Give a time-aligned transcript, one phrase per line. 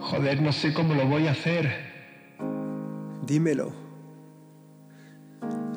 [0.00, 1.70] Joder, no sé cómo lo voy a hacer.
[3.26, 3.72] Dímelo.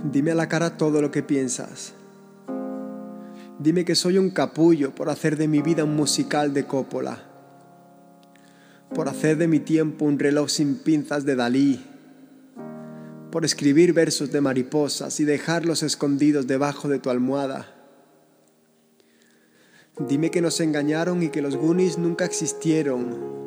[0.04, 1.94] Dime a la cara todo lo que piensas.
[3.60, 7.24] Dime que soy un capullo por hacer de mi vida un musical de Coppola.
[8.94, 11.84] Por hacer de mi tiempo un reloj sin pinzas de Dalí.
[13.32, 17.68] Por escribir versos de mariposas y dejarlos escondidos debajo de tu almohada.
[20.08, 23.42] Dime que nos engañaron y que los Goonies nunca existieron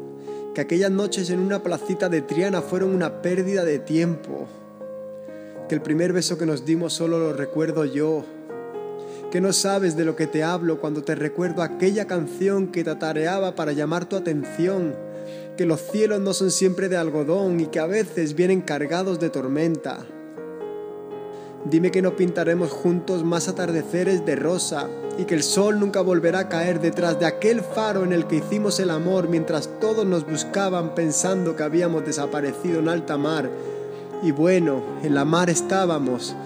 [0.55, 4.47] que aquellas noches en una placita de Triana fueron una pérdida de tiempo,
[5.69, 8.25] que el primer beso que nos dimos solo lo recuerdo yo,
[9.33, 13.57] que no sabes de lo que te hablo cuando te recuerdo aquella canción que tatareaba
[13.57, 14.95] para llamar tu atención,
[15.57, 19.31] que los cielos no son siempre de algodón y que a veces vienen cargados de
[19.31, 20.07] tormenta.
[21.65, 24.87] Dime que no pintaremos juntos más atardeceres de rosa
[25.17, 28.37] y que el sol nunca volverá a caer detrás de aquel faro en el que
[28.37, 33.49] hicimos el amor mientras todos nos buscaban pensando que habíamos desaparecido en alta mar.
[34.23, 36.37] Y bueno, en la mar estábamos,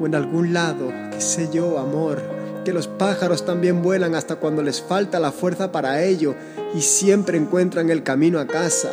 [0.00, 2.22] o en algún lado, qué sé yo, amor,
[2.64, 6.36] que los pájaros también vuelan hasta cuando les falta la fuerza para ello
[6.72, 8.90] y siempre encuentran el camino a casa.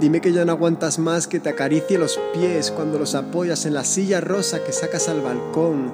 [0.00, 3.74] Dime que ya no aguantas más que te acaricie los pies cuando los apoyas en
[3.74, 5.92] la silla rosa que sacas al balcón,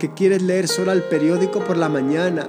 [0.00, 2.48] que quieres leer solo el periódico por la mañana,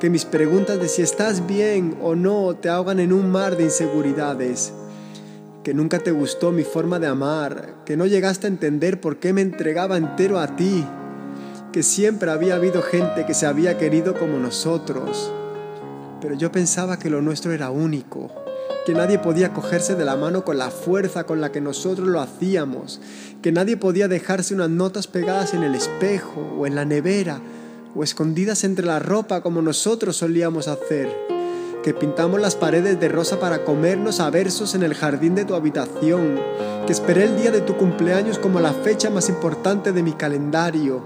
[0.00, 3.62] que mis preguntas de si estás bien o no te ahogan en un mar de
[3.62, 4.72] inseguridades,
[5.62, 9.32] que nunca te gustó mi forma de amar, que no llegaste a entender por qué
[9.32, 10.84] me entregaba entero a ti,
[11.70, 15.30] que siempre había habido gente que se había querido como nosotros,
[16.20, 18.41] pero yo pensaba que lo nuestro era único
[18.84, 22.20] que nadie podía cogerse de la mano con la fuerza con la que nosotros lo
[22.20, 23.00] hacíamos,
[23.40, 27.40] que nadie podía dejarse unas notas pegadas en el espejo o en la nevera
[27.94, 31.08] o escondidas entre la ropa como nosotros solíamos hacer,
[31.84, 35.54] que pintamos las paredes de rosa para comernos a versos en el jardín de tu
[35.54, 36.40] habitación,
[36.86, 41.02] que esperé el día de tu cumpleaños como la fecha más importante de mi calendario,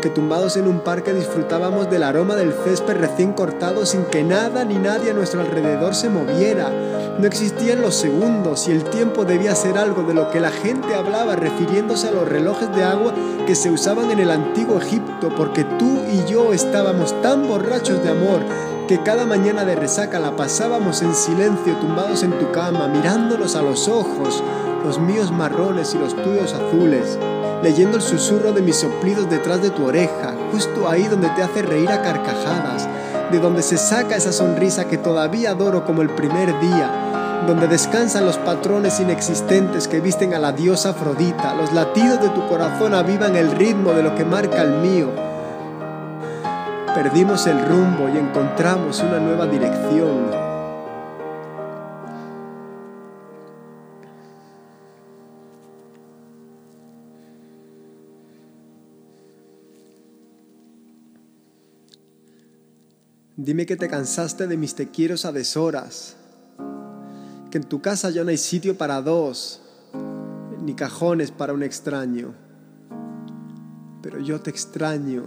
[0.00, 4.64] que tumbados en un parque disfrutábamos del aroma del césped recién cortado sin que nada
[4.64, 6.70] ni nadie a nuestro alrededor se moviera.
[7.18, 10.94] No existían los segundos y el tiempo debía ser algo de lo que la gente
[10.94, 13.14] hablaba refiriéndose a los relojes de agua
[13.46, 18.10] que se usaban en el antiguo Egipto, porque tú y yo estábamos tan borrachos de
[18.10, 18.42] amor
[18.86, 23.62] que cada mañana de resaca la pasábamos en silencio tumbados en tu cama, mirándonos a
[23.62, 24.44] los ojos,
[24.84, 27.18] los míos marrones y los tuyos azules
[27.62, 31.62] leyendo el susurro de mis soplidos detrás de tu oreja, justo ahí donde te hace
[31.62, 32.88] reír a carcajadas,
[33.30, 38.24] de donde se saca esa sonrisa que todavía adoro como el primer día, donde descansan
[38.24, 43.36] los patrones inexistentes que visten a la diosa Afrodita, los latidos de tu corazón avivan
[43.36, 45.10] el ritmo de lo que marca el mío.
[46.94, 50.45] Perdimos el rumbo y encontramos una nueva dirección.
[63.38, 66.16] Dime que te cansaste de mis te quiero a deshoras,
[67.50, 69.60] que en tu casa ya no hay sitio para dos,
[70.62, 72.32] ni cajones para un extraño.
[74.00, 75.24] Pero yo te extraño.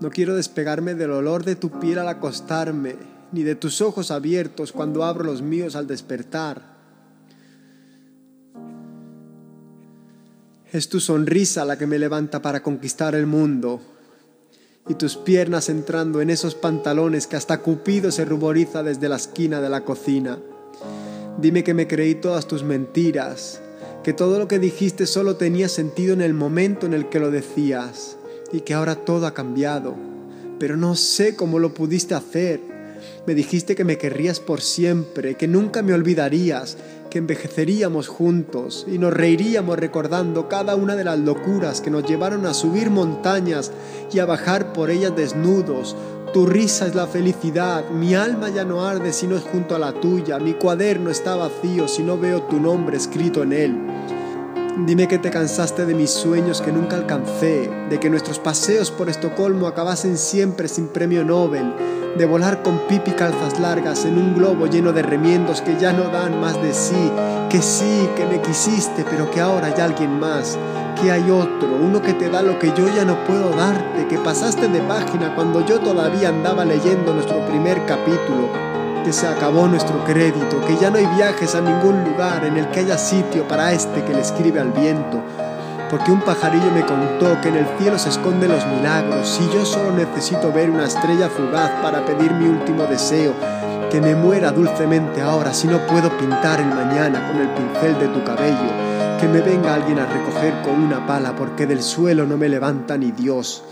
[0.00, 2.96] No quiero despegarme del olor de tu piel al acostarme,
[3.30, 6.62] ni de tus ojos abiertos cuando abro los míos al despertar.
[10.72, 13.80] Es tu sonrisa la que me levanta para conquistar el mundo
[14.90, 19.60] y tus piernas entrando en esos pantalones que hasta Cupido se ruboriza desde la esquina
[19.60, 20.40] de la cocina.
[21.40, 23.60] Dime que me creí todas tus mentiras,
[24.02, 27.30] que todo lo que dijiste solo tenía sentido en el momento en el que lo
[27.30, 28.16] decías
[28.52, 29.94] y que ahora todo ha cambiado.
[30.58, 32.58] Pero no sé cómo lo pudiste hacer.
[33.28, 36.76] Me dijiste que me querrías por siempre, que nunca me olvidarías,
[37.10, 42.46] que envejeceríamos juntos y nos reiríamos recordando cada una de las locuras que nos llevaron
[42.46, 43.72] a subir montañas
[44.12, 45.96] y a bajar por ellas desnudos.
[46.32, 49.80] Tu risa es la felicidad, mi alma ya no arde si no es junto a
[49.80, 53.78] la tuya, mi cuaderno está vacío si no veo tu nombre escrito en él.
[54.86, 59.10] Dime que te cansaste de mis sueños que nunca alcancé, de que nuestros paseos por
[59.10, 61.74] Estocolmo acabasen siempre sin premio Nobel,
[62.16, 66.04] de volar con pipi calzas largas en un globo lleno de remiendos que ya no
[66.04, 67.10] dan más de sí,
[67.48, 70.58] que sí, que me quisiste, pero que ahora hay alguien más,
[71.00, 74.18] que hay otro, uno que te da lo que yo ya no puedo darte, que
[74.18, 78.48] pasaste de página cuando yo todavía andaba leyendo nuestro primer capítulo,
[79.04, 82.68] que se acabó nuestro crédito, que ya no hay viajes a ningún lugar en el
[82.70, 85.22] que haya sitio para este que le escribe al viento,
[85.90, 89.66] porque un pajarillo me contó que en el cielo se esconden los milagros y yo
[89.66, 93.34] solo necesito ver una estrella fugaz para pedir mi último deseo,
[93.90, 98.06] Que me muera dulcemente ahora si no puedo pintar el mañana con el pincel de
[98.06, 99.18] tu cabello.
[99.20, 102.96] Que me venga alguien a recoger con una pala porque del suelo no me levanta
[102.96, 103.64] ni Dios.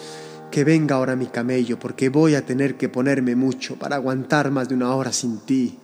[0.50, 4.68] Que venga ahora mi camello porque voy a tener que ponerme mucho para aguantar más
[4.68, 5.78] de una hora sin ti.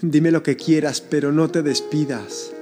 [0.00, 2.52] Dime lo que quieras, pero no te despidas.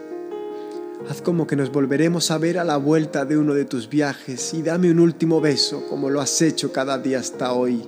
[1.09, 4.55] Haz como que nos volveremos a ver a la vuelta de uno de tus viajes
[4.55, 7.83] y dame un último beso como lo has hecho cada día hasta hoy.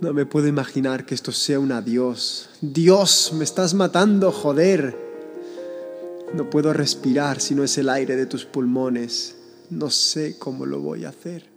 [0.00, 2.50] No me puedo imaginar que esto sea un adiós.
[2.60, 4.96] Dios, me estás matando, joder.
[6.34, 9.36] No puedo respirar si no es el aire de tus pulmones.
[9.70, 11.53] No sé cómo lo voy a hacer.